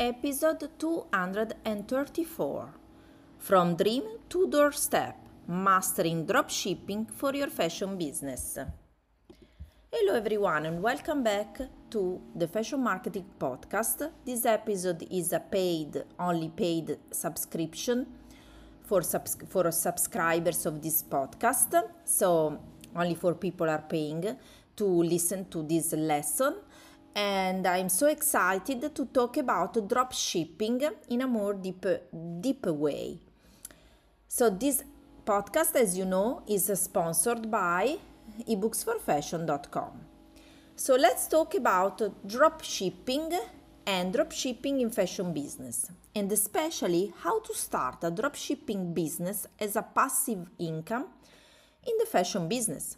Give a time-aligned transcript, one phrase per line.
[0.00, 2.68] episode 234
[3.38, 5.14] From Dream to Doorstep
[5.46, 8.58] Mastering Dropshipping for Your Fashion Business.
[9.92, 11.60] Hello, everyone, and welcome back
[11.90, 14.10] to the Fashion Marketing Podcast.
[14.24, 18.04] This episode is a paid, only paid subscription
[18.82, 21.80] for, subs- for subscribers of this podcast.
[22.04, 22.58] So,
[22.96, 24.36] only for people are paying
[24.74, 26.56] to listen to this lesson
[27.14, 31.86] and I'm so excited to talk about drop shipping in a more deep,
[32.40, 33.20] deep way.
[34.26, 34.82] So, this
[35.24, 37.98] podcast, as you know, is sponsored by
[38.48, 40.00] ebooksforfashion.com.
[40.74, 43.32] So, let's talk about drop shipping
[43.86, 49.46] and drop shipping in fashion business, and especially how to start a drop shipping business
[49.60, 51.06] as a passive income
[51.86, 52.96] in the fashion business.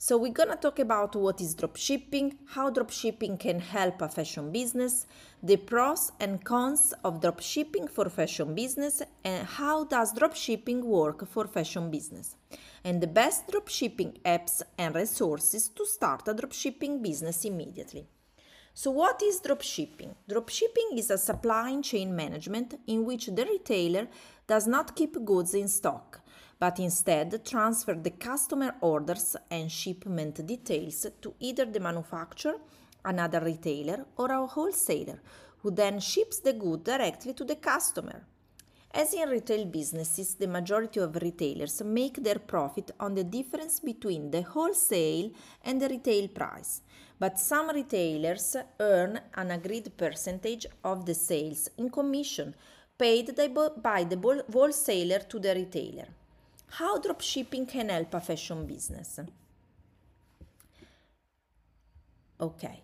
[0.00, 5.06] So we're gonna talk about what is dropshipping, how dropshipping can help a fashion business,
[5.42, 11.48] the pros and cons of dropshipping for fashion business, and how does dropshipping work for
[11.48, 12.36] fashion business,
[12.84, 18.06] and the best dropshipping apps and resources to start a dropshipping business immediately.
[18.74, 20.14] So what is dropshipping?
[20.30, 24.06] Dropshipping is a supply chain management in which the retailer
[24.46, 26.20] does not keep goods in stock
[26.58, 32.58] but instead transfer the customer orders and shipment details to either the manufacturer,
[33.04, 35.20] another retailer, or a wholesaler,
[35.58, 38.26] who then ships the good directly to the customer.
[38.90, 44.30] As in retail businesses, the majority of retailers make their profit on the difference between
[44.30, 45.30] the wholesale
[45.62, 46.80] and the retail price,
[47.18, 52.54] but some retailers earn an agreed percentage of the sales in commission
[52.96, 53.32] paid
[53.82, 56.08] by the wholesaler to the retailer.
[56.70, 59.18] How dropshipping can help a fashion business?
[62.40, 62.82] Okay,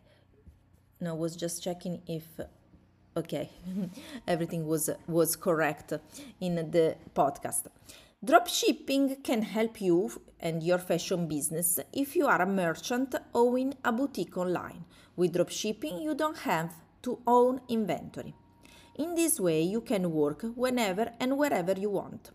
[1.00, 2.24] no, I was just checking if
[3.16, 3.50] okay
[4.26, 5.92] everything was was correct
[6.40, 7.66] in the podcast.
[8.24, 10.10] Dropshipping can help you
[10.40, 14.86] and your fashion business if you are a merchant owning a boutique online.
[15.14, 16.72] With dropshipping, you don't have
[17.02, 18.34] to own inventory.
[18.96, 22.30] In this way, you can work whenever and wherever you want.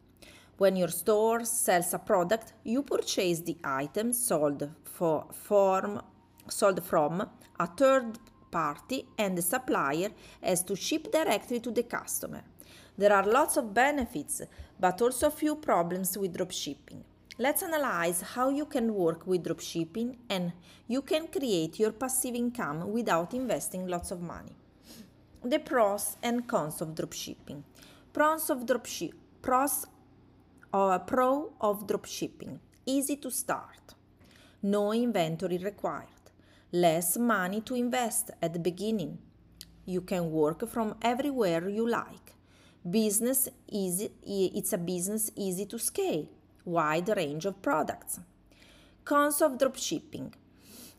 [0.59, 6.01] When your store sells a product, you purchase the item sold for form,
[6.49, 7.25] sold from
[7.57, 8.19] a third
[8.51, 10.09] party and the supplier
[10.43, 12.41] has to ship directly to the customer.
[12.97, 14.41] There are lots of benefits,
[14.77, 17.03] but also a few problems with dropshipping.
[17.37, 20.51] Let's analyze how you can work with dropshipping and
[20.89, 24.57] you can create your passive income without investing lots of money.
[25.41, 27.63] The pros and cons of dropshipping.
[28.11, 29.13] Pros of dropshipping.
[29.41, 29.85] Pros
[30.71, 32.59] a pro of dropshipping.
[32.85, 33.95] Easy to start.
[34.61, 36.05] No inventory required.
[36.71, 39.17] Less money to invest at the beginning.
[39.85, 42.33] You can work from everywhere you like.
[42.87, 46.27] Business easy it's a business easy to scale.
[46.65, 48.19] Wide range of products.
[49.05, 50.33] Cons of dropshipping.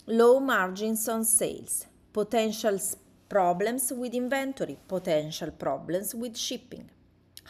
[0.06, 1.86] Low margins on sales.
[2.12, 2.78] Potential
[3.28, 4.78] problems with inventory.
[4.88, 6.90] Potential problems with shipping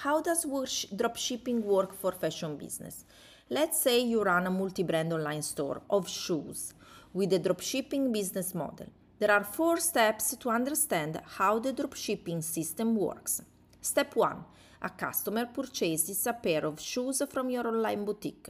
[0.03, 3.05] how does dropshipping work for fashion business?
[3.51, 6.73] Let's say you run a multi-brand online store of shoes
[7.13, 8.87] with a dropshipping business model.
[9.19, 13.43] There are four steps to understand how the dropshipping system works.
[13.83, 14.45] Step 1.
[14.83, 18.49] A customer purchases a pair of shoes from your online boutique.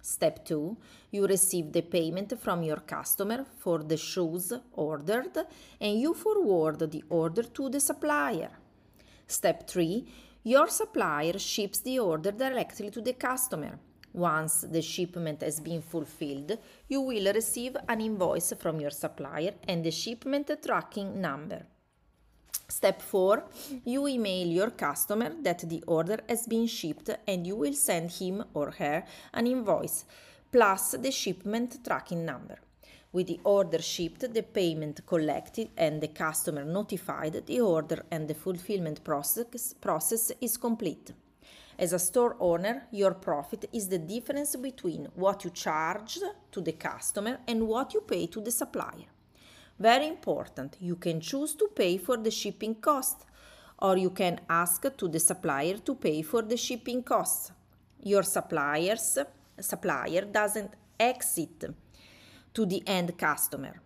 [0.00, 0.76] Step 2.
[1.10, 5.36] You receive the payment from your customer for the shoes ordered
[5.80, 8.50] and you forward the order to the supplier.
[9.26, 10.06] Step 3
[10.44, 13.78] your supplier ships the order directly to the customer.
[14.12, 16.58] Once the shipment has been fulfilled,
[16.88, 21.62] you will receive an invoice from your supplier and the shipment tracking number.
[22.68, 23.44] Step 4
[23.84, 28.44] You email your customer that the order has been shipped and you will send him
[28.54, 30.04] or her an invoice
[30.50, 32.58] plus the shipment tracking number.
[33.12, 38.34] With the order shipped, the payment collected, and the customer notified, the order and the
[38.34, 41.12] fulfillment process, process is complete.
[41.78, 46.18] As a store owner, your profit is the difference between what you charge
[46.52, 49.08] to the customer and what you pay to the supplier.
[49.78, 53.26] Very important, you can choose to pay for the shipping cost
[53.80, 57.50] or you can ask to the supplier to pay for the shipping costs.
[58.00, 59.18] Your supplier's
[59.60, 61.64] supplier doesn't exit
[62.54, 63.80] to the end customer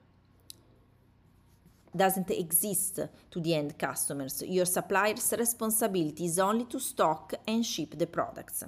[1.96, 4.42] doesn't exist to the end customers.
[4.46, 8.64] Your supplier's responsibility is only to stock and ship the products.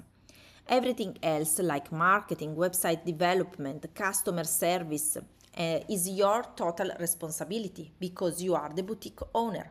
[0.66, 8.54] Everything else, like marketing, website development, customer service, uh, is your total responsibility because you
[8.54, 9.70] are the boutique owner.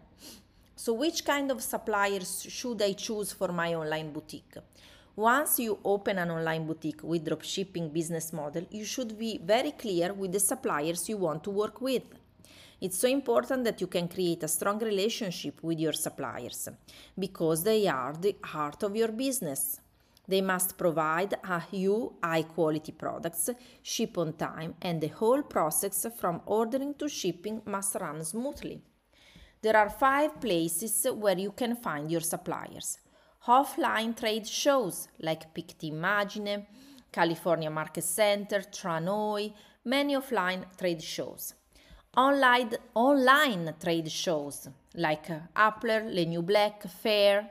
[0.75, 4.57] So, which kind of suppliers should I choose for my online boutique?
[5.17, 10.13] Once you open an online boutique with dropshipping business model, you should be very clear
[10.13, 12.03] with the suppliers you want to work with.
[12.79, 16.69] It's so important that you can create a strong relationship with your suppliers
[17.17, 19.81] because they are the heart of your business.
[20.27, 23.49] They must provide a you high quality products,
[23.81, 28.83] ship on time, and the whole process from ordering to shipping must run smoothly.
[29.63, 32.99] There are five places where you can find your suppliers.
[33.47, 36.65] Offline trade shows like Pitti Immagine,
[37.09, 39.53] California Market Center, Tranoi,
[39.85, 41.53] many offline trade shows.
[42.17, 47.49] Online, online trade shows like uh, Appler, Le New Black, Fair,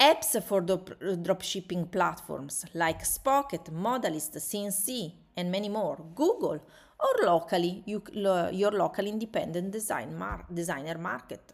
[0.00, 6.60] apps for drop dropshipping platforms like Spocket, Modalyst, CNC, and many more, Google,
[6.98, 11.53] or locally, you, your local independent design mar- designer market.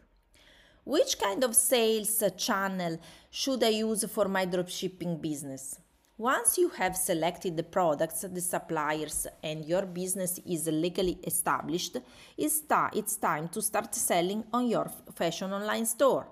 [0.84, 2.98] Which kind of sales channel
[3.30, 5.78] should I use for my dropshipping business?
[6.16, 11.96] Once you have selected the products, the suppliers, and your business is legally established,
[12.36, 16.26] it's, ta- it's time to start selling on your fashion online store.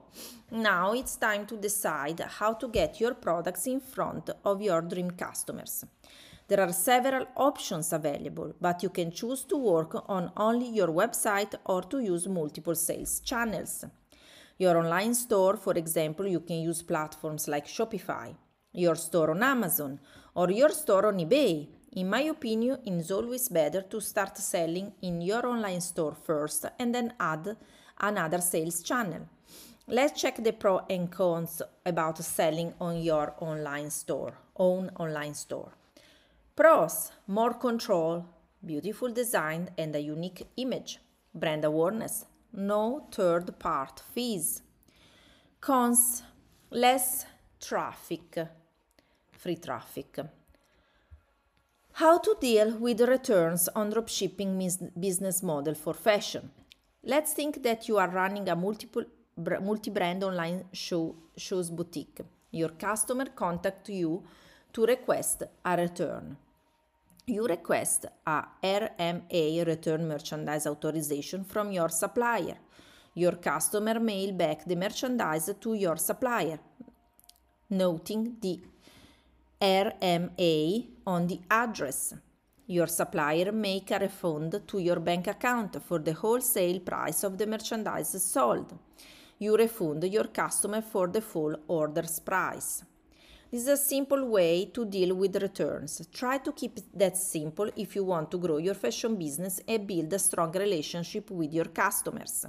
[0.51, 5.11] Now it's time to decide how to get your products in front of your dream
[5.11, 5.85] customers.
[6.49, 11.55] There are several options available, but you can choose to work on only your website
[11.65, 13.85] or to use multiple sales channels.
[14.59, 18.35] Your online store, for example, you can use platforms like Shopify,
[18.73, 20.01] your store on Amazon,
[20.35, 21.69] or your store on eBay.
[21.93, 26.67] In my opinion, it is always better to start selling in your online store first
[26.77, 27.57] and then add
[28.01, 29.29] another sales channel.
[29.87, 35.73] Let's check the pros and cons about selling on your online store, own online store.
[36.57, 38.27] Pros more control,
[38.67, 40.99] beautiful design, and a unique image.
[41.33, 44.63] Brand awareness, no third part fees.
[45.61, 46.23] Cons
[46.71, 47.27] less
[47.61, 48.39] traffic,
[49.33, 50.19] free traffic.
[51.93, 56.51] How to deal with returns on dropshipping business model for fashion.
[57.03, 59.05] Let's think that you are running a multiple
[59.37, 62.21] multi-brand online show, shows boutique.
[62.51, 64.25] Your customer contact you
[64.73, 66.37] to request a return.
[67.29, 72.57] You request a RMA return merchandise authorization from your supplier.
[73.15, 76.59] Your customer mail back the merchandise to your supplier,
[77.69, 78.61] noting the
[79.61, 82.15] RMA on the address.
[82.67, 87.47] Your supplier make a refund to your bank account for the wholesale price of the
[87.47, 88.73] merchandise sold
[89.39, 92.83] you refund your customer for the full order's price.
[93.51, 96.07] This is a simple way to deal with returns.
[96.13, 100.13] Try to keep that simple if you want to grow your fashion business and build
[100.13, 102.45] a strong relationship with your customers.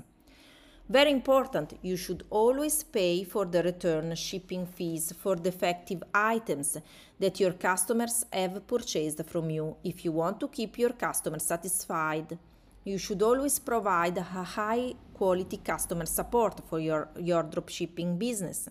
[0.90, 6.76] Very important, you should always pay for the return shipping fees for defective items
[7.18, 12.38] that your customers have purchased from you if you want to keep your customers satisfied.
[12.84, 18.68] You should always provide a high quality customer support for your, your dropshipping business.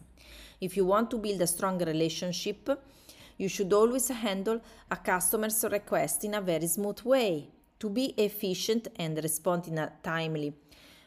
[0.61, 2.69] If you want to build a strong relationship,
[3.37, 4.61] you should always handle
[4.91, 7.49] a customer's request in a very smooth way.
[7.79, 10.53] To be efficient and respond in a timely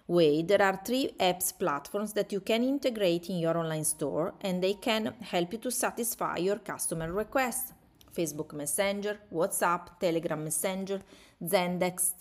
[0.07, 4.63] way, there are three apps platforms that you can integrate in your online store and
[4.63, 7.73] they can help you to satisfy your customer requests.
[8.15, 11.01] Facebook Messenger, WhatsApp, Telegram Messenger,
[11.43, 12.13] Zendesk,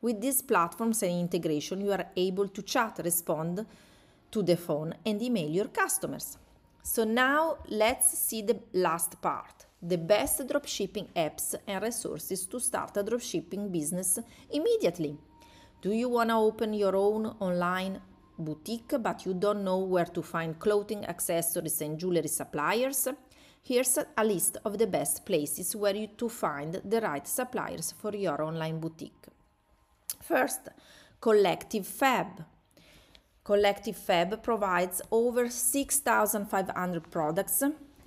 [0.00, 3.66] with these platforms and integration, you are able to chat, respond
[4.30, 6.38] to the phone, and email your customers.
[6.82, 12.96] So now let's see the last part the best dropshipping apps and resources to start
[12.96, 14.18] a dropshipping business
[14.50, 15.16] immediately.
[15.80, 18.00] Do you want to open your own online
[18.36, 23.06] boutique but you don't know where to find clothing, accessories, and jewelry suppliers?
[23.62, 28.16] Here's a list of the best places where you to find the right suppliers for
[28.16, 29.26] your online boutique.
[30.20, 30.68] First,
[31.20, 32.44] Collective Fab.
[33.48, 37.62] Collective Fab provides over 6,500 products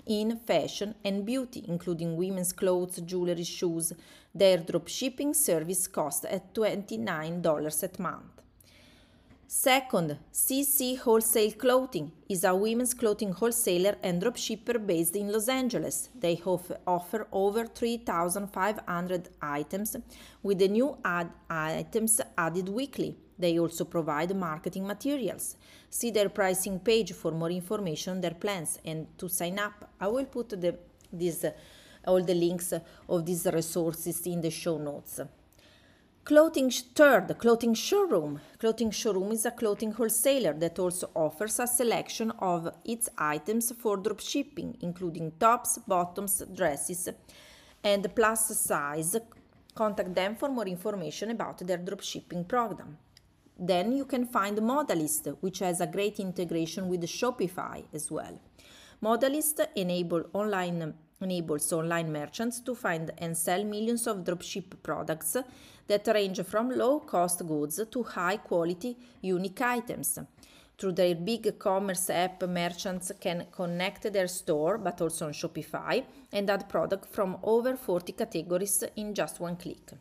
[0.06, 3.92] in fashion and beauty, including women's clothes, jewelry, shoes.
[4.36, 8.42] Their dropshipping service costs at $29 a month.
[9.48, 16.10] Second, CC Wholesale Clothing is a women's clothing wholesaler and dropshipper based in Los Angeles.
[16.14, 16.40] They
[16.86, 19.98] offer over 3,500 items
[20.44, 23.18] with the new ad items added weekly.
[23.42, 25.58] They also provide marketing materials.
[25.90, 29.90] See their pricing page for more information on their plans and to sign up.
[30.00, 30.78] I will put the,
[31.12, 31.52] this, uh,
[32.06, 32.74] all the links
[33.10, 35.20] of these resources in the show notes.
[36.24, 38.40] Clothing third, clothing showroom.
[38.60, 43.98] Clothing showroom is a clothing wholesaler that also offers a selection of its items for
[43.98, 47.10] dropshipping, including tops, bottoms, dresses,
[47.84, 49.18] and plus size.
[49.74, 52.98] Contact them for more information about their dropshipping program.
[53.64, 58.40] Then you can find Modalyst, which has a great integration with Shopify as well.
[59.04, 65.38] Modalyst enable online, enables online merchants to find and sell millions of dropship products
[65.88, 70.18] that range from low cost goods to high quality unique items.
[70.80, 76.68] Through their BigCommerce app, merchants can connect their store, but also on Shopify, and add
[76.68, 79.92] products from over 40 categories in just one click.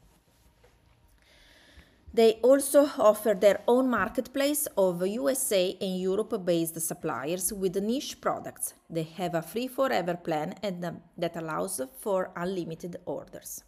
[2.13, 8.75] They also offer their own marketplace of USA and Europe based suppliers with niche products.
[8.89, 13.63] They have a free forever plan and, um, that allows for unlimited orders.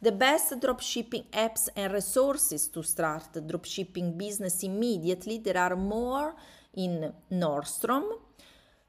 [0.00, 5.38] The best dropshipping apps and resources to start the dropshipping business immediately.
[5.38, 6.34] There are more
[6.74, 8.04] in Nordstrom,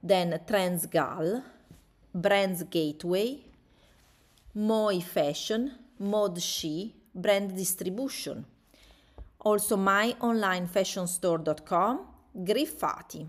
[0.01, 1.43] then Transgal,
[2.15, 3.41] Brands Gateway,
[4.55, 8.45] Moi Fashion, Modshi, Brand Distribution
[9.43, 13.27] also myonlinefashionstore.com, Griffati.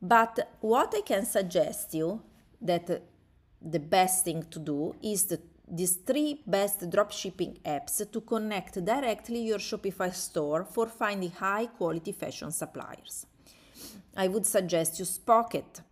[0.00, 2.20] But what I can suggest you
[2.60, 3.02] that
[3.60, 9.42] the best thing to do is the, these three best dropshipping apps to connect directly
[9.42, 13.26] your Shopify store for finding high quality fashion suppliers.
[14.16, 15.82] I would suggest you Spocket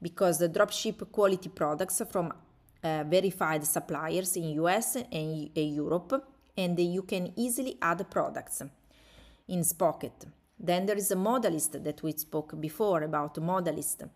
[0.00, 2.32] because the dropship quality products from
[2.82, 6.24] uh, verified suppliers in US and, and Europe
[6.58, 8.62] and you can easily add products
[9.46, 10.26] in Spocket.
[10.58, 14.08] Then there is a Modalyst that we spoke before about Modalyst.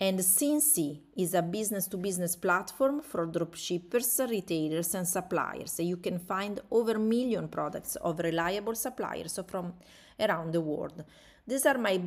[0.00, 5.78] And Syncee is a business to business platform for dropshippers, retailers, and suppliers.
[5.78, 9.74] You can find over a million products of reliable suppliers from
[10.18, 11.04] around the world.
[11.46, 12.02] These are my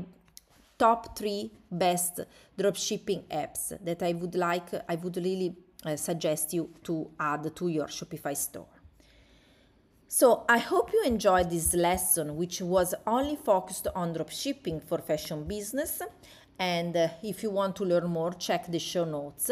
[0.78, 2.20] top three best
[2.60, 7.68] dropshipping apps that I would like, I would really uh, suggest you to add to
[7.70, 8.77] your Shopify store.
[10.10, 15.44] So I hope you enjoyed this lesson, which was only focused on dropshipping for fashion
[15.44, 16.02] business.
[16.58, 19.52] And uh, if you want to learn more, check the show notes.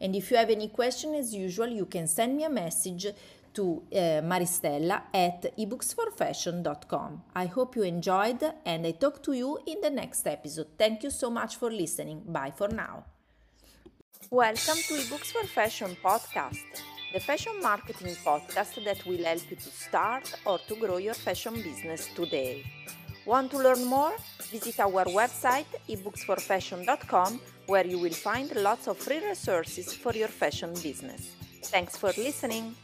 [0.00, 3.08] And if you have any question, as usual, you can send me a message
[3.54, 7.22] to uh, maristella at ebooksforfashion.com.
[7.34, 10.68] I hope you enjoyed and I talk to you in the next episode.
[10.78, 12.22] Thank you so much for listening.
[12.26, 13.04] Bye for now.
[14.30, 19.70] Welcome to eBooks for Fashion podcast the fashion marketing podcast that will help you to
[19.70, 22.62] start or to grow your fashion business today.
[23.24, 24.12] Want to learn more?
[24.52, 30.74] Visit our website ebooksforfashion.com where you will find lots of free resources for your fashion
[30.82, 31.22] business.
[31.62, 32.74] Thanks for listening.